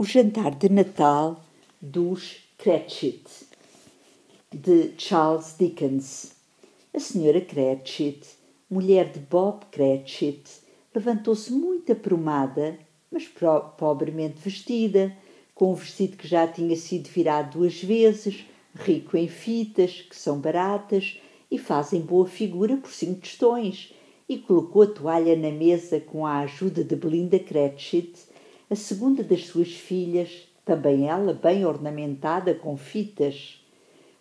O 0.00 0.04
jantar 0.04 0.54
de 0.54 0.68
Natal 0.68 1.44
dos 1.82 2.36
Cratchit, 2.56 3.24
de 4.54 4.92
Charles 4.96 5.56
Dickens. 5.58 6.36
A 6.94 7.00
senhora 7.00 7.40
Cratchit, 7.40 8.24
mulher 8.70 9.10
de 9.10 9.18
Bob 9.18 9.64
Cratchit, 9.72 10.48
levantou-se 10.94 11.52
muito 11.52 11.90
aprumada, 11.90 12.78
mas 13.10 13.28
pobremente 13.76 14.38
vestida, 14.38 15.12
com 15.52 15.72
um 15.72 15.74
vestido 15.74 16.16
que 16.16 16.28
já 16.28 16.46
tinha 16.46 16.76
sido 16.76 17.08
virado 17.08 17.58
duas 17.58 17.82
vezes, 17.82 18.46
rico 18.76 19.16
em 19.16 19.26
fitas, 19.26 20.02
que 20.02 20.14
são 20.14 20.38
baratas 20.38 21.20
e 21.50 21.58
fazem 21.58 22.02
boa 22.02 22.28
figura 22.28 22.76
por 22.76 22.92
cinco 22.92 23.22
tostões, 23.22 23.92
e 24.28 24.38
colocou 24.38 24.82
a 24.82 24.86
toalha 24.86 25.34
na 25.34 25.50
mesa 25.50 25.98
com 25.98 26.24
a 26.24 26.38
ajuda 26.38 26.84
de 26.84 26.94
Belinda 26.94 27.40
Cratchit 27.40 28.27
a 28.70 28.74
segunda 28.74 29.22
das 29.22 29.46
suas 29.46 29.72
filhas, 29.72 30.46
também 30.64 31.08
ela 31.08 31.32
bem 31.32 31.64
ornamentada 31.64 32.54
com 32.54 32.76
fitas. 32.76 33.64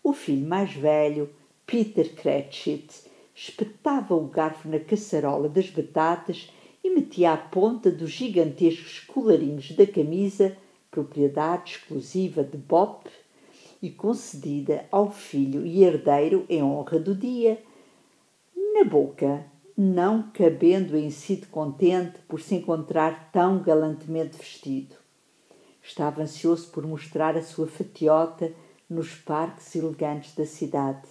O 0.02 0.14
filho 0.14 0.48
mais 0.48 0.74
velho, 0.74 1.30
Peter 1.66 2.14
Cratchit, 2.16 2.88
espetava 3.36 4.16
o 4.16 4.28
garfo 4.28 4.70
na 4.70 4.80
caçarola 4.80 5.50
das 5.50 5.70
batatas 5.70 6.50
e 6.82 6.90
metia 6.90 7.34
a 7.34 7.38
ponta 7.38 7.92
dos 7.92 8.12
gigantescos 8.12 9.02
colarinhos 9.02 9.72
da 9.74 9.86
camisa, 9.86 10.56
propriedade 10.90 11.74
exclusiva 11.74 12.42
de 12.42 12.58
Bob 12.58 13.02
e 13.82 13.92
concedida 13.92 14.86
ao 14.90 15.12
filho 15.12 15.66
e 15.66 15.84
herdeiro 15.84 16.46
em 16.48 16.64
honra 16.64 16.98
do 16.98 17.14
dia, 17.14 17.62
na 18.74 18.86
boca 18.86 19.46
não 19.78 20.32
cabendo 20.32 20.98
em 20.98 21.12
si 21.12 21.36
de 21.36 21.46
contente 21.46 22.18
por 22.28 22.42
se 22.42 22.56
encontrar 22.56 23.30
tão 23.32 23.62
galantemente 23.62 24.36
vestido. 24.36 24.96
Estava 25.84 26.24
ansioso 26.24 26.72
por 26.72 26.86
mostrar 26.88 27.38
a 27.38 27.44
sua 27.44 27.68
fatiota 27.68 28.52
nos 28.90 29.14
parques 29.14 29.76
elegantes 29.76 30.34
da 30.34 30.48
cidade. 30.48 31.08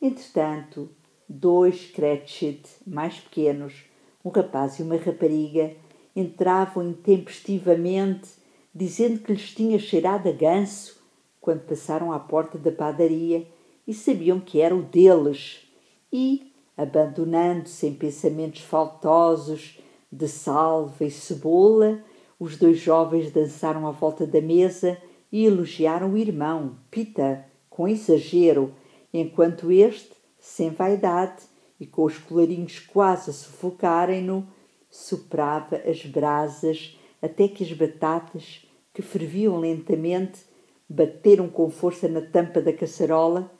Entretanto, 0.00 0.88
dois 1.28 1.90
Cratchit 1.90 2.62
mais 2.86 3.18
pequenos, 3.18 3.84
um 4.24 4.30
rapaz 4.30 4.78
e 4.78 4.82
uma 4.82 4.96
rapariga, 4.96 5.74
entravam 6.14 6.88
intempestivamente, 6.88 8.28
dizendo 8.72 9.18
que 9.18 9.32
lhes 9.32 9.52
tinha 9.52 9.78
cheirado 9.80 10.28
a 10.28 10.32
ganso 10.32 11.02
quando 11.40 11.66
passaram 11.66 12.12
à 12.12 12.20
porta 12.20 12.56
da 12.56 12.70
padaria 12.70 13.46
e 13.84 13.92
sabiam 13.92 14.38
que 14.38 14.60
era 14.60 14.76
o 14.76 14.82
deles. 14.82 15.66
E, 16.12 16.49
abandonando-se 16.80 17.86
em 17.86 17.92
pensamentos 17.92 18.62
faltosos 18.62 19.78
de 20.10 20.26
salva 20.26 21.04
e 21.04 21.10
cebola, 21.10 22.02
os 22.38 22.56
dois 22.56 22.78
jovens 22.78 23.30
dançaram 23.30 23.86
à 23.86 23.90
volta 23.90 24.26
da 24.26 24.40
mesa 24.40 24.96
e 25.30 25.44
elogiaram 25.44 26.14
o 26.14 26.16
irmão, 26.16 26.78
Pita, 26.90 27.44
com 27.68 27.86
exagero, 27.86 28.74
enquanto 29.12 29.70
este, 29.70 30.12
sem 30.38 30.70
vaidade 30.70 31.42
e 31.78 31.86
com 31.86 32.04
os 32.04 32.16
colarinhos 32.16 32.78
quase 32.78 33.28
a 33.28 33.34
sufocarem-no, 33.34 34.48
soprava 34.90 35.76
as 35.76 36.04
brasas 36.06 36.98
até 37.20 37.46
que 37.46 37.62
as 37.62 37.72
batatas, 37.74 38.66
que 38.94 39.02
ferviam 39.02 39.58
lentamente, 39.58 40.40
bateram 40.88 41.46
com 41.46 41.68
força 41.68 42.08
na 42.08 42.22
tampa 42.22 42.62
da 42.62 42.72
caçarola, 42.72 43.52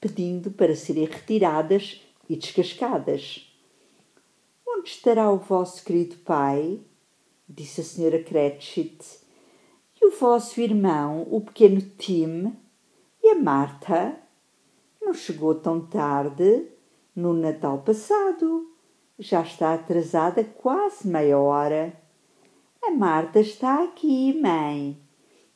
pedindo 0.00 0.52
para 0.52 0.76
serem 0.76 1.06
retiradas 1.06 2.07
e 2.28 2.36
descascadas. 2.36 3.52
Onde 4.66 4.90
estará 4.90 5.30
o 5.30 5.38
vosso 5.38 5.84
querido 5.84 6.16
pai? 6.18 6.80
disse 7.48 7.80
a 7.80 7.84
senhora 7.84 8.22
Cratchit. 8.22 9.02
E 10.00 10.06
o 10.06 10.10
vosso 10.10 10.60
irmão, 10.60 11.26
o 11.30 11.40
pequeno 11.40 11.80
Tim? 11.80 12.54
E 13.22 13.30
a 13.30 13.34
Marta? 13.34 14.16
Não 15.00 15.14
chegou 15.14 15.54
tão 15.54 15.80
tarde 15.80 16.66
no 17.16 17.32
Natal 17.32 17.78
passado. 17.78 18.70
Já 19.18 19.42
está 19.42 19.74
atrasada 19.74 20.44
quase 20.44 21.08
meia 21.08 21.38
hora. 21.38 21.92
A 22.82 22.90
Marta 22.90 23.40
está 23.40 23.82
aqui, 23.82 24.38
mãe, 24.40 24.96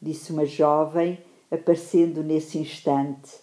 disse 0.01 0.33
uma 0.33 0.45
jovem, 0.45 1.23
aparecendo 1.51 2.23
nesse 2.23 2.59
instante. 2.59 3.42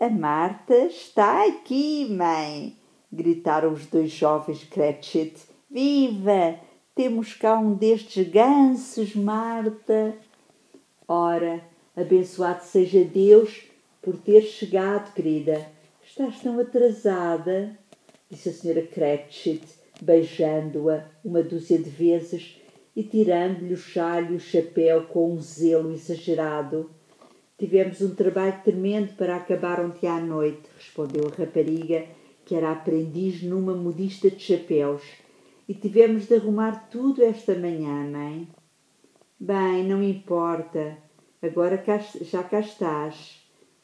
A 0.00 0.08
Marta 0.08 0.76
está 0.86 1.44
aqui, 1.44 2.06
mãe! 2.08 2.76
gritaram 3.12 3.72
os 3.72 3.84
dois 3.86 4.12
jovens 4.12 4.62
Cratchit. 4.62 5.34
Viva! 5.68 6.54
Temos 6.94 7.34
cá 7.34 7.58
um 7.58 7.74
destes 7.74 8.28
gansos, 8.28 9.16
Marta! 9.16 10.14
Ora, 11.08 11.64
abençoado 11.96 12.62
seja 12.62 13.02
Deus 13.02 13.64
por 14.00 14.16
ter 14.16 14.42
chegado, 14.42 15.12
querida. 15.14 15.66
Estás 16.06 16.38
tão 16.42 16.60
atrasada, 16.60 17.76
disse 18.30 18.50
a 18.50 18.52
senhora 18.52 18.82
Cratchit, 18.82 19.66
beijando-a 20.00 21.06
uma 21.24 21.42
dúzia 21.42 21.76
de 21.76 21.90
vezes 21.90 22.56
e 22.94 23.02
tirando-lhe 23.02 23.74
o 23.74 23.76
chalho 23.76 24.34
e 24.34 24.36
o 24.36 24.40
chapéu 24.40 25.06
com 25.06 25.32
um 25.32 25.40
zelo 25.40 25.92
exagerado. 25.92 26.88
Tivemos 27.58 28.00
um 28.00 28.14
trabalho 28.14 28.62
tremendo 28.62 29.16
para 29.16 29.34
acabar 29.34 29.84
ontem 29.84 30.06
à 30.06 30.20
noite, 30.20 30.62
respondeu 30.76 31.26
a 31.26 31.36
rapariga, 31.36 32.06
que 32.44 32.54
era 32.54 32.70
aprendiz 32.70 33.42
numa 33.42 33.74
modista 33.74 34.30
de 34.30 34.40
chapéus. 34.40 35.02
E 35.68 35.74
tivemos 35.74 36.28
de 36.28 36.36
arrumar 36.36 36.88
tudo 36.88 37.20
esta 37.20 37.56
manhã, 37.56 38.08
mãe. 38.08 38.46
Bem, 39.40 39.82
não 39.84 40.00
importa. 40.00 40.96
Agora 41.42 41.82
já 42.22 42.44
cá 42.44 42.60
estás, 42.60 43.42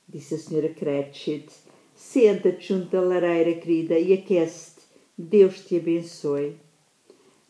disse 0.08 0.36
a 0.36 0.38
senhora 0.38 0.68
Cratchit. 0.68 1.52
Senta-te 1.96 2.68
junto 2.68 2.90
da 2.90 3.00
lareira, 3.00 3.54
querida, 3.54 3.98
e 3.98 4.12
aquece-te. 4.12 4.82
Deus 5.18 5.64
te 5.66 5.76
abençoe. 5.78 6.56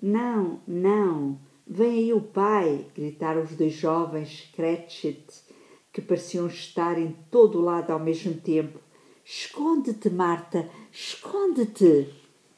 Não, 0.01 0.61
não. 0.67 1.39
Vem 1.67 1.99
aí 1.99 2.13
o 2.15 2.21
pai, 2.23 2.87
gritaram 2.95 3.43
os 3.43 3.55
dois 3.55 3.75
jovens 3.75 4.51
Cratchit 4.55 5.45
que 5.95 6.03
pareciam 6.03 6.49
estar 6.49 6.99
em 6.99 7.17
todo 7.31 7.61
o 7.61 7.63
lado 7.63 7.93
ao 7.93 8.01
mesmo 8.01 8.35
tempo. 8.35 8.81
Esconde-te, 9.25 10.11
Marta, 10.11 10.69
esconde-te! 10.93 12.13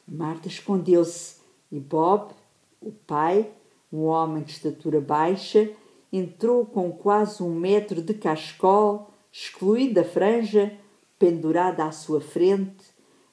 Marta 0.07 0.47
escondeu-se 0.47 1.35
e 1.71 1.79
Bob, 1.79 2.33
o 2.81 2.91
pai, 2.91 3.51
um 3.93 4.05
homem 4.05 4.41
de 4.41 4.53
estatura 4.53 4.99
baixa, 4.99 5.69
entrou 6.11 6.65
com 6.65 6.91
quase 6.91 7.43
um 7.43 7.53
metro 7.53 8.01
de 8.01 8.15
cascol, 8.15 9.11
excluída 9.31 10.01
a 10.01 10.05
franja, 10.05 10.75
pendurada 11.19 11.85
à 11.85 11.91
sua 11.91 12.19
frente. 12.19 12.85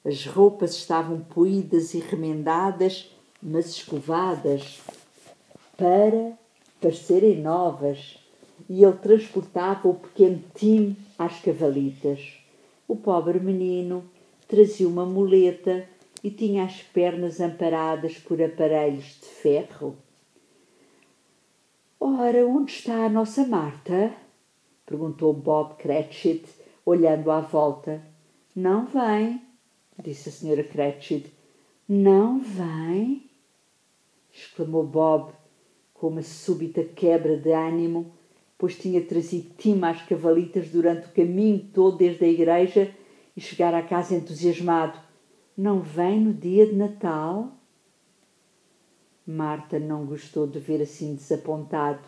As 0.04 0.26
roupas 0.26 0.74
estavam 0.74 1.20
poídas 1.20 1.94
e 1.94 1.98
remendadas, 1.98 3.10
mas 3.42 3.70
escovadas, 3.70 4.82
para 5.78 6.38
parecerem 6.78 7.40
novas 7.40 8.22
e 8.68 8.82
ele 8.82 8.96
transportava 8.96 9.88
o 9.88 9.94
pequeno 9.94 10.42
Tim 10.54 10.96
às 11.18 11.40
cavalitas. 11.40 12.38
O 12.88 12.96
pobre 12.96 13.38
menino 13.40 14.04
trazia 14.48 14.88
uma 14.88 15.04
muleta 15.04 15.88
e 16.22 16.30
tinha 16.30 16.64
as 16.64 16.82
pernas 16.82 17.40
amparadas 17.40 18.18
por 18.18 18.40
aparelhos 18.40 19.04
de 19.20 19.26
ferro. 19.26 19.96
Ora, 22.00 22.46
onde 22.46 22.72
está 22.72 23.06
a 23.06 23.10
nossa 23.10 23.46
Marta? 23.46 24.14
perguntou 24.86 25.32
Bob 25.32 25.76
Cratchit, 25.76 26.46
olhando 26.84 27.30
à 27.30 27.40
volta. 27.40 28.02
Não 28.54 28.86
vem, 28.86 29.42
disse 30.02 30.28
a 30.28 30.32
senhora 30.32 30.64
Cratchit. 30.64 31.32
Não 31.88 32.40
vem? 32.40 33.28
exclamou 34.32 34.84
Bob, 34.84 35.32
com 35.92 36.08
uma 36.08 36.22
súbita 36.22 36.82
quebra 36.82 37.36
de 37.36 37.52
ânimo 37.52 38.13
pois 38.58 38.76
tinha 38.76 39.02
trazido 39.02 39.50
Tim 39.58 39.80
às 39.82 40.02
cavalitas 40.02 40.68
durante 40.68 41.06
o 41.06 41.12
caminho 41.12 41.68
todo 41.72 41.98
desde 41.98 42.24
a 42.24 42.28
igreja 42.28 42.94
e 43.36 43.40
chegar 43.40 43.74
à 43.74 43.82
casa 43.82 44.14
entusiasmado. 44.14 44.98
Não 45.56 45.80
vem 45.80 46.20
no 46.20 46.32
dia 46.32 46.66
de 46.66 46.74
Natal? 46.74 47.52
Marta 49.26 49.78
não 49.78 50.04
gostou 50.04 50.46
de 50.46 50.58
ver 50.58 50.82
assim 50.82 51.14
desapontado, 51.14 52.02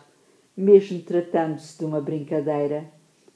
mesmo 0.55 1.01
tratando-se 1.01 1.77
de 1.77 1.85
uma 1.85 1.99
brincadeira. 1.99 2.91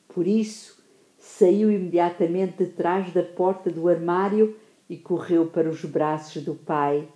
Por 0.08 0.28
isso, 0.28 0.82
saiu 1.18 1.72
imediatamente 1.72 2.64
de 2.64 2.72
trás 2.72 3.12
da 3.14 3.24
porta 3.24 3.70
do 3.70 3.88
armário 3.88 4.56
e 4.90 4.98
correu 4.98 5.48
para 5.48 5.70
os 5.70 5.84
braços 5.86 6.44
do 6.44 6.54
pai, 6.54 7.08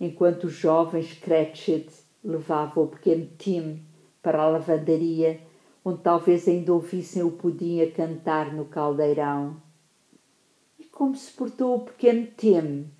enquanto 0.00 0.44
os 0.44 0.54
jovens 0.54 1.12
Cratchit 1.14 1.88
levavam 2.22 2.84
o 2.84 2.88
pequeno 2.88 3.28
Tim 3.38 3.82
para 4.22 4.42
a 4.42 4.48
lavandaria 4.48 5.40
onde 5.84 6.02
talvez 6.02 6.46
ainda 6.46 6.72
ouvissem 6.72 7.22
o 7.22 7.32
pudim 7.32 7.80
a 7.80 7.90
cantar 7.90 8.52
no 8.52 8.66
caldeirão. 8.66 9.56
E 10.78 10.84
como 10.84 11.14
se 11.16 11.32
portou 11.32 11.76
o 11.76 11.84
pequeno 11.84 12.28
Tim? 12.36 12.90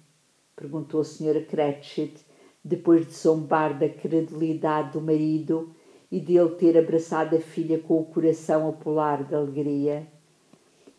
perguntou 0.56 1.00
a 1.00 1.04
senhora 1.04 1.42
Cratchit, 1.42 2.24
depois 2.62 3.06
de 3.06 3.12
zombar 3.12 3.78
da 3.78 3.88
credulidade 3.88 4.92
do 4.92 5.00
marido 5.00 5.74
e 6.10 6.20
dele 6.20 6.50
ter 6.50 6.76
abraçado 6.76 7.36
a 7.36 7.40
filha 7.40 7.78
com 7.78 8.00
o 8.00 8.04
coração 8.04 8.68
a 8.68 8.72
pular 8.72 9.24
de 9.24 9.34
alegria. 9.34 10.06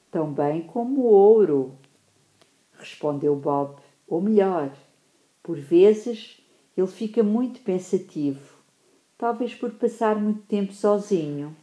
Tão 0.09 0.31
bem 0.31 0.63
como 0.63 1.03
ouro, 1.03 1.73
respondeu 2.73 3.35
Bob, 3.35 3.75
ou 4.07 4.21
melhor, 4.21 4.71
por 5.43 5.57
vezes 5.57 6.41
ele 6.75 6.87
fica 6.87 7.21
muito 7.21 7.61
pensativo, 7.61 8.60
talvez 9.21 9.53
por 9.53 9.69
passar 9.73 10.19
muito 10.19 10.41
tempo 10.47 10.73
sozinho, 10.73 11.55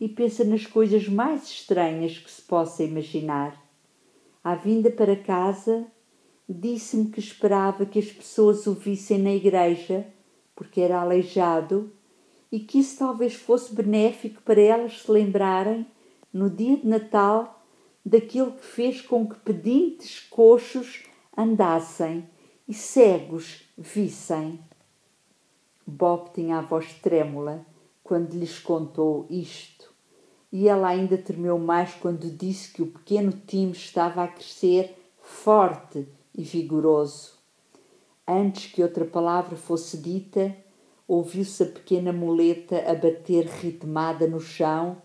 e 0.00 0.08
pensa 0.08 0.42
nas 0.42 0.64
coisas 0.64 1.06
mais 1.06 1.44
estranhas 1.44 2.16
que 2.16 2.30
se 2.30 2.40
possa 2.40 2.82
imaginar. 2.82 3.62
À 4.42 4.54
vinda 4.54 4.90
para 4.90 5.14
casa, 5.14 5.86
disse-me 6.48 7.10
que 7.10 7.20
esperava 7.20 7.84
que 7.84 7.98
as 7.98 8.10
pessoas 8.10 8.66
o 8.66 8.72
vissem 8.72 9.18
na 9.18 9.34
igreja, 9.34 10.06
porque 10.56 10.80
era 10.80 10.98
aleijado, 10.98 11.92
e 12.50 12.58
que 12.58 12.78
isso 12.78 12.98
talvez 12.98 13.34
fosse 13.34 13.74
benéfico 13.74 14.40
para 14.40 14.62
elas 14.62 15.02
se 15.02 15.12
lembrarem, 15.12 15.86
no 16.32 16.48
dia 16.48 16.78
de 16.78 16.86
Natal, 16.86 17.66
daquilo 18.02 18.52
que 18.52 18.64
fez 18.64 19.02
com 19.02 19.28
que 19.28 19.38
pedintes 19.40 20.20
coxos 20.30 21.02
andassem 21.36 22.26
e 22.66 22.72
cegos 22.72 23.62
vissem. 23.76 24.58
Bob 25.86 26.30
tinha 26.32 26.58
a 26.58 26.62
voz 26.62 26.94
trêmula 26.94 27.64
quando 28.02 28.32
lhes 28.32 28.58
contou 28.58 29.26
isto, 29.28 29.92
e 30.50 30.68
ela 30.68 30.88
ainda 30.88 31.18
tremeu 31.18 31.58
mais 31.58 31.92
quando 31.94 32.30
disse 32.30 32.72
que 32.72 32.82
o 32.82 32.86
pequeno 32.86 33.32
Tim 33.32 33.70
estava 33.70 34.24
a 34.24 34.28
crescer 34.28 34.96
forte 35.20 36.08
e 36.34 36.42
vigoroso. 36.42 37.34
Antes 38.26 38.72
que 38.72 38.82
outra 38.82 39.04
palavra 39.04 39.56
fosse 39.56 39.98
dita, 39.98 40.56
ouviu-se 41.06 41.62
a 41.62 41.66
pequena 41.66 42.12
muleta 42.12 42.82
a 42.90 42.94
bater 42.94 43.46
ritmada 43.46 44.26
no 44.26 44.40
chão 44.40 45.02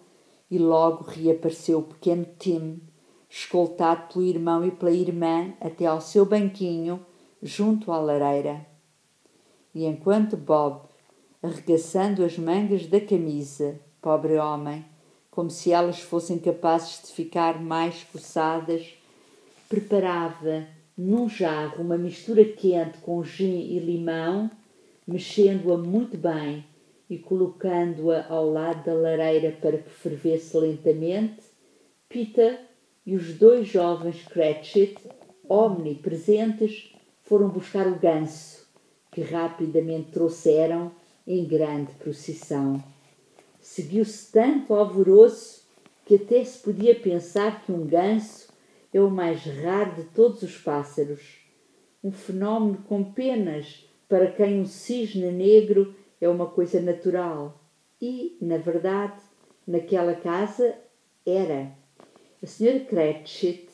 e 0.50 0.58
logo 0.58 1.04
reapareceu 1.04 1.80
o 1.80 1.84
pequeno 1.84 2.26
Tim, 2.38 2.82
escoltado 3.30 4.14
pelo 4.14 4.26
irmão 4.26 4.66
e 4.66 4.72
pela 4.72 4.92
irmã 4.92 5.54
até 5.60 5.86
ao 5.86 6.00
seu 6.00 6.26
banquinho 6.26 7.06
junto 7.42 7.92
à 7.92 8.00
lareira. 8.00 8.69
E 9.74 9.86
enquanto 9.86 10.36
Bob, 10.36 10.82
arregaçando 11.42 12.24
as 12.24 12.38
mangas 12.38 12.88
da 12.88 13.00
camisa, 13.00 13.80
pobre 14.02 14.38
homem, 14.38 14.86
como 15.30 15.50
se 15.50 15.72
elas 15.72 16.00
fossem 16.00 16.40
capazes 16.40 17.04
de 17.04 17.14
ficar 17.14 17.62
mais 17.62 18.04
coçadas, 18.04 18.94
preparava 19.70 20.68
num 20.98 21.30
jarro 21.30 21.82
uma 21.84 21.98
mistura 21.98 22.44
quente 22.44 22.98
com 22.98 23.24
gin 23.24 23.60
e 23.60 23.80
limão, 23.80 24.52
mexendo-a 25.08 25.78
muito 25.78 26.18
bem 26.18 26.66
e 27.10 27.18
colocando-a 27.18 28.26
ao 28.28 28.50
lado 28.50 28.86
da 28.86 28.94
lareira 28.94 29.52
para 29.62 29.78
que 29.78 29.90
fervesse 29.90 30.58
lentamente, 30.58 31.42
Peter 32.08 32.60
e 33.06 33.16
os 33.16 33.34
dois 33.34 33.68
jovens 33.68 34.24
Cratchit, 34.26 34.98
omnipresentes, 35.48 36.94
foram 37.24 37.48
buscar 37.50 37.88
o 37.88 37.96
ganso, 37.96 38.68
que 39.12 39.22
rapidamente 39.22 40.12
trouxeram 40.12 40.92
em 41.26 41.46
grande 41.46 41.94
procissão. 41.94 42.84
Seguiu-se 43.60 44.32
tanto 44.32 44.74
alvoroço 44.74 45.68
que 46.06 46.16
até 46.16 46.44
se 46.44 46.60
podia 46.60 46.96
pensar 46.96 47.64
que 47.64 47.72
um 47.72 47.86
ganso 47.86 48.50
é 48.94 49.00
o 49.00 49.12
mais 49.12 49.44
raro 49.44 49.96
de 49.96 50.04
todos 50.06 50.42
os 50.42 50.58
pássaros. 50.58 51.38
Um 52.04 52.12
fenómeno 52.12 52.80
com 52.88 53.04
penas 53.04 53.86
para 54.08 54.32
quem 54.32 54.62
um 54.62 54.66
cisne 54.66 55.32
negro 55.32 55.94
é 56.20 56.28
uma 56.28 56.48
coisa 56.48 56.82
natural. 56.82 57.62
E, 58.02 58.38
na 58.42 58.58
verdade, 58.58 59.22
naquela 59.68 60.16
casa 60.16 60.76
era. 61.26 61.72
A 62.42 62.48
senhora 62.48 62.80
Cratchit 62.80 63.68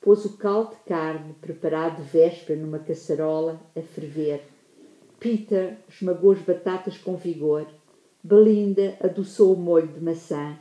pôs 0.00 0.24
o 0.24 0.36
caldo 0.36 0.70
de 0.70 0.82
carne 0.86 1.34
preparado 1.40 2.02
de 2.02 2.08
véspera 2.08 2.58
numa 2.58 2.78
caçarola 2.78 3.60
a 3.76 3.82
ferver. 3.82 4.51
Peter 5.22 5.76
esmagou 5.88 6.32
as 6.32 6.40
batatas 6.40 6.98
com 6.98 7.16
vigor. 7.16 7.68
Belinda 8.24 8.96
adoçou 9.00 9.54
o 9.54 9.56
molho 9.56 9.86
de 9.86 10.00
maçã. 10.02 10.58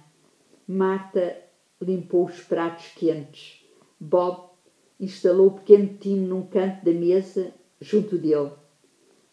Marta 0.68 1.36
limpou 1.82 2.26
os 2.26 2.42
pratos 2.42 2.86
quentes. 2.96 3.66
Bob 4.00 4.52
instalou 5.00 5.48
o 5.48 5.52
pequeno 5.54 5.98
Tim 6.00 6.18
num 6.18 6.46
canto 6.46 6.86
da 6.86 6.92
mesa, 6.92 7.52
junto 7.82 8.20
dele. 8.20 8.52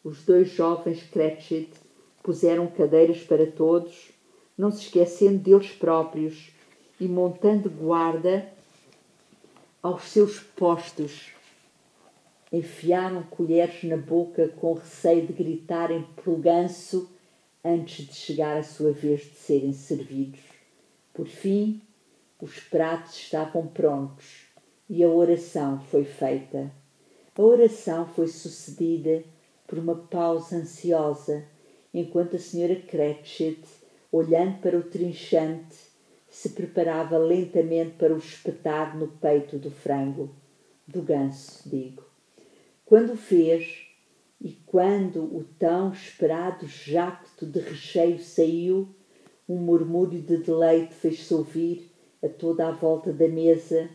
Os 0.03 0.25
dois 0.25 0.49
jovens 0.49 1.03
Cratchit 1.03 1.73
puseram 2.23 2.67
cadeiras 2.67 3.23
para 3.23 3.47
todos, 3.47 4.11
não 4.57 4.71
se 4.71 4.85
esquecendo 4.85 5.41
deles 5.41 5.73
próprios 5.73 6.53
e 6.99 7.07
montando 7.07 7.69
guarda 7.69 8.49
aos 9.83 10.05
seus 10.05 10.41
postos. 10.41 11.38
Enfiaram 12.53 13.23
colheres 13.25 13.85
na 13.85 13.97
boca 13.97 14.49
com 14.49 14.73
receio 14.73 15.27
de 15.27 15.33
gritarem 15.33 16.07
pelo 16.17 16.37
ganso 16.37 17.11
antes 17.63 18.07
de 18.07 18.15
chegar 18.15 18.57
a 18.57 18.63
sua 18.63 18.93
vez 18.93 19.21
de 19.21 19.37
serem 19.37 19.73
servidos. 19.73 20.41
Por 21.13 21.27
fim, 21.27 21.83
os 22.41 22.61
pratos 22.61 23.17
estavam 23.17 23.67
prontos 23.67 24.47
e 24.89 25.05
a 25.05 25.09
oração 25.09 25.81
foi 25.81 26.05
feita. 26.05 26.73
A 27.37 27.43
oração 27.43 28.07
foi 28.07 28.29
sucedida 28.29 29.23
por 29.67 29.79
uma 29.79 29.95
pausa 29.95 30.57
ansiosa, 30.57 31.45
enquanto 31.93 32.37
a 32.37 32.39
senhora 32.39 32.77
Cratchit, 32.77 33.63
olhando 34.11 34.61
para 34.61 34.79
o 34.79 34.83
trinchante, 34.83 35.77
se 36.31 36.51
preparava 36.51 37.19
lentamente 37.19 37.97
para 37.97 38.15
o 38.15 38.19
espetar 38.19 38.97
no 38.97 39.09
peito 39.09 39.59
do 39.59 39.71
frango, 39.71 40.31
do 40.87 41.03
ganso, 41.03 41.69
digo. 41.69 42.05
Quando 42.89 43.13
o 43.13 43.17
fez, 43.19 43.87
e 44.41 44.53
quando 44.65 45.23
o 45.23 45.45
tão 45.59 45.93
esperado 45.93 46.67
jacto 46.67 47.45
de 47.45 47.61
recheio 47.61 48.19
saiu, 48.19 48.89
um 49.47 49.57
murmúrio 49.57 50.23
de 50.23 50.39
deleite 50.39 50.95
fez-se 50.95 51.35
ouvir 51.35 51.93
a 52.25 52.29
toda 52.31 52.67
a 52.67 52.71
volta 52.71 53.13
da 53.13 53.29
mesa 53.29 53.91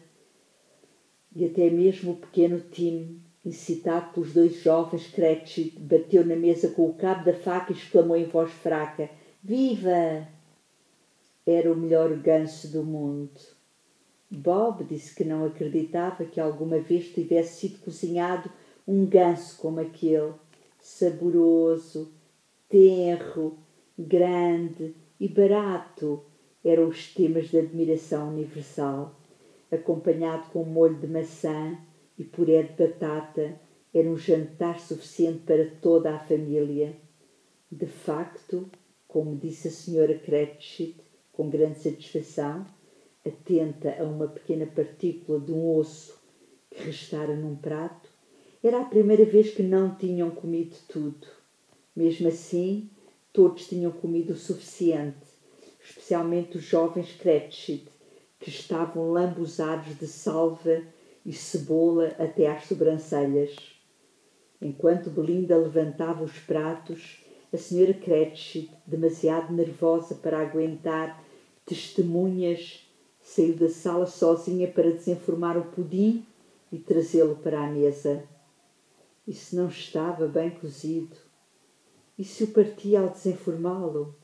e 1.36 1.44
até 1.44 1.72
mesmo 1.72 2.12
o 2.12 2.18
pequeno 2.18 2.60
Tim, 2.60 3.20
incitado 3.44 4.14
pelos 4.14 4.32
dois 4.32 4.62
jovens 4.62 5.08
Cratchit, 5.08 5.80
bateu 5.80 6.24
na 6.24 6.36
mesa 6.36 6.70
com 6.70 6.86
o 6.86 6.94
cabo 6.94 7.26
da 7.26 7.34
faca 7.34 7.74
e 7.74 7.76
exclamou 7.76 8.16
em 8.16 8.26
voz 8.26 8.52
fraca: 8.52 9.10
Viva! 9.44 10.28
Era 11.48 11.74
o 11.74 11.76
melhor 11.76 12.16
ganso 12.18 12.72
do 12.72 12.84
mundo. 12.84 13.42
Bob 14.30 14.84
disse 14.84 15.16
que 15.16 15.24
não 15.24 15.46
acreditava 15.46 16.26
que 16.26 16.40
alguma 16.40 16.78
vez 16.78 17.08
tivesse 17.08 17.62
sido 17.62 17.80
cozinhado 17.80 18.52
um 18.88 19.06
ganso 19.06 19.58
como 19.58 19.80
aquele, 19.80 20.34
saboroso, 20.80 22.12
tenro, 22.70 23.58
grande 23.98 24.96
e 25.20 25.28
barato, 25.28 26.24
eram 26.64 26.88
os 26.88 27.14
temas 27.14 27.50
de 27.50 27.60
admiração 27.60 28.30
universal 28.30 29.16
acompanhado 29.74 30.50
com 30.52 30.64
molho 30.64 30.96
de 30.96 31.08
maçã 31.08 31.78
e 32.18 32.24
puré 32.24 32.64
de 32.64 32.74
batata, 32.74 33.60
era 33.94 34.08
um 34.08 34.18
jantar 34.18 34.80
suficiente 34.80 35.40
para 35.40 35.66
toda 35.82 36.14
a 36.14 36.20
família. 36.20 36.96
De 37.72 37.88
facto, 37.88 38.70
como 39.08 39.36
disse 39.36 39.68
a 39.68 39.72
senhora 39.72 40.18
Cratchit 40.18 40.96
com 41.32 41.50
grande 41.50 41.80
satisfação, 41.80 42.66
atenta 43.26 43.96
a 44.00 44.04
uma 44.04 44.28
pequena 44.28 44.66
partícula 44.68 45.40
de 45.40 45.52
um 45.52 45.76
osso 45.76 46.22
que 46.70 46.84
restara 46.84 47.36
num 47.36 47.56
prato, 47.56 48.03
era 48.64 48.80
a 48.80 48.86
primeira 48.86 49.26
vez 49.26 49.54
que 49.54 49.62
não 49.62 49.94
tinham 49.94 50.32
comido 50.32 50.78
tudo. 50.88 51.28
Mesmo 51.94 52.30
assim, 52.30 52.90
todos 53.34 53.68
tinham 53.68 53.92
comido 53.92 54.32
o 54.32 54.38
suficiente, 54.38 55.18
especialmente 55.84 56.58
os 56.58 56.64
jovens 56.64 57.12
Cratchit, 57.12 57.86
que 58.40 58.50
estavam 58.50 59.12
lambuzados 59.12 59.98
de 59.98 60.08
salva 60.08 60.82
e 61.26 61.34
cebola 61.34 62.16
até 62.18 62.48
às 62.48 62.64
sobrancelhas. 62.66 63.54
Enquanto 64.62 65.10
Belinda 65.10 65.58
levantava 65.58 66.24
os 66.24 66.40
pratos, 66.40 67.22
a 67.52 67.58
senhora 67.58 67.94
Cratchit, 67.94 68.72
demasiado 68.88 69.54
nervosa 69.54 70.16
para 70.16 70.40
aguentar 70.40 71.22
testemunhas, 71.66 72.88
saiu 73.22 73.56
da 73.56 73.70
sala 73.70 74.08
sozinha 74.08 74.70
para 74.70 74.92
desenformar 74.92 75.58
o 75.58 75.66
pudim 75.66 76.26
e 76.72 76.78
trazê-lo 76.78 77.36
para 77.36 77.62
a 77.62 77.68
mesa. 77.68 78.24
Isso 79.28 79.56
não 79.56 79.68
estava 79.68 80.28
bem 80.28 80.50
cozido. 80.50 81.16
E 82.18 82.24
se 82.24 82.44
o 82.44 82.48
partia 82.48 83.00
ao 83.00 83.10
desenformá-lo? 83.10 84.16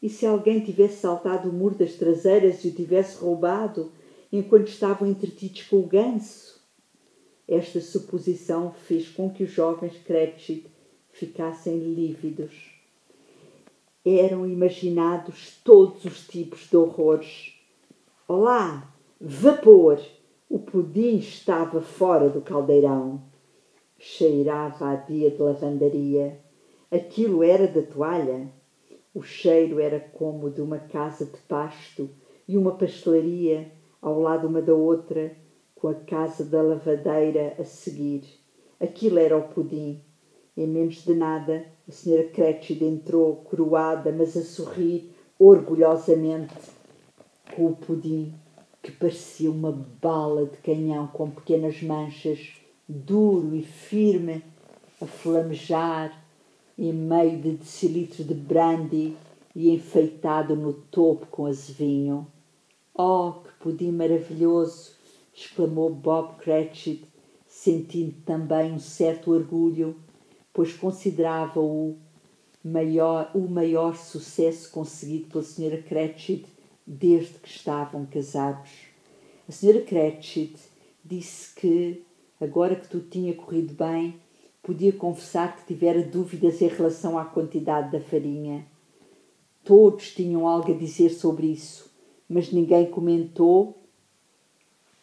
E 0.00 0.08
se 0.08 0.24
alguém 0.24 0.60
tivesse 0.60 0.98
saltado 0.98 1.50
o 1.50 1.52
muro 1.52 1.74
das 1.74 1.94
traseiras 1.94 2.64
e 2.64 2.68
o 2.68 2.74
tivesse 2.74 3.18
roubado 3.18 3.92
enquanto 4.32 4.68
estavam 4.68 5.08
entretidos 5.08 5.62
com 5.64 5.80
o 5.80 5.86
ganso? 5.86 6.60
Esta 7.46 7.80
suposição 7.80 8.72
fez 8.72 9.08
com 9.08 9.28
que 9.28 9.42
os 9.42 9.50
jovens 9.50 9.98
Cratchit 10.04 10.66
ficassem 11.12 11.76
lívidos. 11.76 12.70
eram 14.04 14.46
imaginados 14.46 15.60
todos 15.64 16.04
os 16.04 16.26
tipos 16.26 16.70
de 16.70 16.76
horrores. 16.76 17.54
Olá, 18.26 18.94
vapor! 19.20 20.00
O 20.48 20.58
pudim 20.58 21.16
estava 21.18 21.82
fora 21.82 22.28
do 22.28 22.40
caldeirão. 22.40 23.22
Cheirava 24.02 24.92
a 24.92 24.96
dia 24.96 25.30
de 25.30 25.42
lavandaria. 25.42 26.40
Aquilo 26.90 27.44
era 27.44 27.68
da 27.68 27.82
toalha. 27.82 28.48
O 29.14 29.22
cheiro 29.22 29.78
era 29.78 30.00
como 30.00 30.48
de 30.48 30.62
uma 30.62 30.78
casa 30.78 31.26
de 31.26 31.36
pasto 31.46 32.08
e 32.48 32.56
uma 32.56 32.72
pastelaria 32.76 33.70
ao 34.00 34.18
lado 34.18 34.48
uma 34.48 34.62
da 34.62 34.72
outra, 34.72 35.36
com 35.74 35.88
a 35.88 35.94
casa 35.94 36.42
da 36.46 36.62
lavadeira 36.62 37.54
a 37.58 37.64
seguir. 37.64 38.24
Aquilo 38.80 39.18
era 39.18 39.36
o 39.36 39.48
pudim. 39.48 40.00
Em 40.56 40.66
menos 40.66 41.04
de 41.04 41.12
nada, 41.12 41.66
a 41.86 41.92
senhora 41.92 42.24
Cretchid 42.28 42.82
entrou, 42.82 43.36
coroada, 43.36 44.10
mas 44.10 44.34
a 44.34 44.40
sorrir 44.40 45.12
orgulhosamente 45.38 46.54
com 47.54 47.66
o 47.66 47.76
pudim, 47.76 48.32
que 48.82 48.92
parecia 48.92 49.50
uma 49.50 49.72
bala 50.00 50.46
de 50.46 50.56
canhão 50.56 51.06
com 51.08 51.30
pequenas 51.30 51.82
manchas, 51.82 52.59
duro 52.90 53.54
e 53.54 53.62
firme, 53.62 54.42
a 55.00 55.06
flamejar 55.06 56.24
em 56.76 56.92
meio 56.92 57.38
de 57.40 57.52
decilitros 57.52 58.26
de 58.26 58.34
brandy 58.34 59.16
e 59.54 59.70
enfeitado 59.70 60.56
no 60.56 60.72
topo 60.72 61.26
com 61.26 61.46
azevinho. 61.46 62.26
Oh, 62.94 63.32
que 63.44 63.52
pudim 63.60 63.92
maravilhoso! 63.92 64.92
exclamou 65.34 65.90
Bob 65.90 66.36
Cratchit, 66.38 67.04
sentindo 67.46 68.14
também 68.26 68.72
um 68.72 68.78
certo 68.78 69.32
orgulho, 69.32 69.96
pois 70.52 70.72
considerava-o 70.72 71.96
maior, 72.64 73.30
o 73.34 73.48
maior 73.48 73.96
sucesso 73.96 74.70
conseguido 74.70 75.28
pela 75.28 75.44
Sra. 75.44 75.78
Cratchit 75.78 76.46
desde 76.86 77.38
que 77.38 77.48
estavam 77.48 78.04
casados. 78.06 78.70
A 79.48 79.52
Sra. 79.52 79.80
Cratchit 79.80 80.56
disse 81.04 81.54
que, 81.54 82.04
agora 82.40 82.76
que 82.76 82.88
tudo 82.88 83.08
tinha 83.08 83.34
corrido 83.34 83.74
bem, 83.74 84.20
podia 84.62 84.92
confessar 84.92 85.56
que 85.56 85.66
tivera 85.66 86.02
dúvidas 86.02 86.60
em 86.62 86.68
relação 86.68 87.18
à 87.18 87.24
quantidade 87.24 87.92
da 87.92 88.00
farinha. 88.00 88.66
Todos 89.64 90.14
tinham 90.14 90.46
algo 90.46 90.72
a 90.72 90.76
dizer 90.76 91.10
sobre 91.10 91.48
isso, 91.48 91.90
mas 92.28 92.50
ninguém 92.52 92.90
comentou 92.90 93.76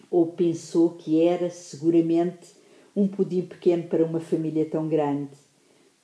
ou 0.10 0.28
pensou 0.28 0.92
que 0.92 1.22
era, 1.22 1.50
seguramente, 1.50 2.56
um 2.96 3.08
pudim 3.08 3.42
pequeno 3.42 3.84
para 3.84 4.06
uma 4.06 4.20
família 4.20 4.66
tão 4.66 4.88
grande. 4.88 5.32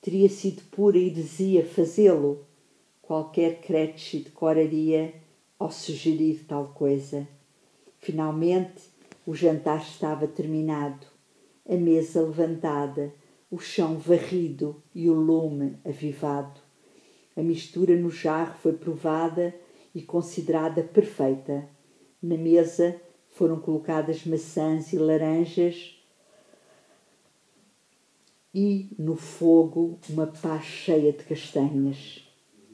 Teria 0.00 0.28
sido 0.28 0.62
pura 0.70 0.98
heresia 0.98 1.64
fazê-lo. 1.64 2.44
Qualquer 3.02 3.60
creche 3.60 4.18
decoraria 4.20 5.14
ao 5.58 5.70
sugerir 5.70 6.44
tal 6.46 6.68
coisa. 6.68 7.26
Finalmente, 7.98 8.82
o 9.26 9.34
jantar 9.34 9.80
estava 9.80 10.26
terminado, 10.26 11.06
a 11.68 11.74
mesa 11.76 12.22
levantada, 12.22 13.12
o 13.50 13.58
chão 13.58 13.96
varrido 13.96 14.82
e 14.94 15.08
o 15.08 15.14
lume 15.14 15.78
avivado. 15.84 16.60
A 17.36 17.42
mistura 17.42 17.96
no 17.96 18.10
jarro 18.10 18.54
foi 18.60 18.72
provada 18.72 19.54
e 19.94 20.02
considerada 20.02 20.82
perfeita. 20.82 21.68
Na 22.22 22.36
mesa 22.36 23.00
foram 23.28 23.58
colocadas 23.58 24.24
maçãs 24.24 24.92
e 24.92 24.98
laranjas 24.98 26.00
e 28.54 28.94
no 28.96 29.16
fogo 29.16 29.98
uma 30.08 30.28
pá 30.28 30.60
cheia 30.60 31.12
de 31.12 31.24
castanhas. 31.24 32.24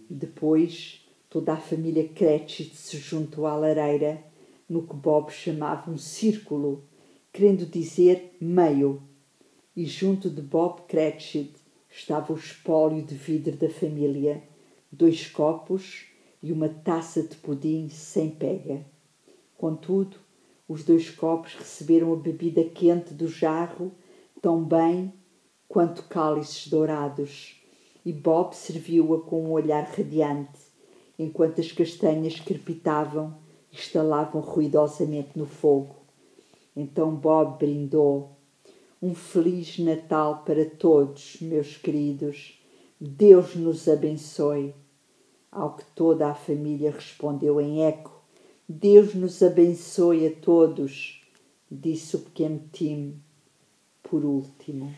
Depois 0.08 1.06
toda 1.30 1.54
a 1.54 1.56
família 1.56 2.06
Cratchit 2.08 2.76
se 2.76 2.98
juntou 2.98 3.46
à 3.46 3.56
lareira, 3.56 4.22
no 4.68 4.86
que 4.86 4.94
Bob 4.94 5.30
chamava 5.30 5.90
um 5.90 5.96
círculo, 5.96 6.84
querendo 7.32 7.64
dizer 7.64 8.36
meio, 8.40 9.02
e 9.76 9.84
junto 9.84 10.28
de 10.28 10.42
Bob 10.42 10.82
Cratchit 10.88 11.54
estava 11.88 12.32
o 12.32 12.36
espólio 12.36 13.02
de 13.02 13.14
vidro 13.14 13.56
da 13.56 13.70
família, 13.70 14.42
dois 14.90 15.26
copos 15.28 16.06
e 16.42 16.52
uma 16.52 16.68
taça 16.68 17.22
de 17.22 17.36
pudim 17.36 17.88
sem 17.88 18.30
pega. 18.30 18.84
Contudo, 19.56 20.16
os 20.68 20.84
dois 20.84 21.10
copos 21.10 21.54
receberam 21.54 22.12
a 22.12 22.16
bebida 22.16 22.64
quente 22.64 23.14
do 23.14 23.28
jarro 23.28 23.92
tão 24.40 24.64
bem 24.64 25.12
quanto 25.68 26.04
cálices 26.04 26.66
dourados, 26.68 27.60
e 28.04 28.12
Bob 28.12 28.54
serviu-a 28.54 29.20
com 29.20 29.44
um 29.44 29.52
olhar 29.52 29.84
radiante, 29.84 30.58
enquanto 31.18 31.60
as 31.60 31.70
castanhas 31.70 32.40
crepitavam 32.40 33.36
e 33.70 33.76
estalavam 33.76 34.40
ruidosamente 34.40 35.38
no 35.38 35.46
fogo. 35.46 35.99
Então 36.76 37.14
Bob 37.14 37.58
brindou. 37.58 38.36
Um 39.02 39.14
feliz 39.14 39.78
Natal 39.78 40.42
para 40.44 40.64
todos, 40.64 41.38
meus 41.40 41.76
queridos. 41.76 42.60
Deus 43.00 43.56
nos 43.56 43.88
abençoe. 43.88 44.74
Ao 45.50 45.74
que 45.74 45.84
toda 45.94 46.28
a 46.28 46.34
família 46.34 46.90
respondeu 46.90 47.60
em 47.60 47.82
eco 47.82 48.20
Deus 48.72 49.16
nos 49.16 49.42
abençoe 49.42 50.28
a 50.28 50.30
todos, 50.30 51.20
disse 51.68 52.14
o 52.14 52.20
pequeno 52.20 52.62
Tim 52.72 53.20
por 54.00 54.24
último. 54.24 54.94